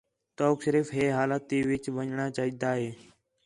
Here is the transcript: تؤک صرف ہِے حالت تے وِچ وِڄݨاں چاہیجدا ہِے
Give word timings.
تؤک 0.37 0.57
صرف 0.65 0.87
ہِے 0.97 1.05
حالت 1.17 1.41
تے 1.49 1.57
وِچ 1.69 1.83
وِڄݨاں 1.95 2.29
چاہیجدا 2.35 2.71
ہِے 2.79 2.89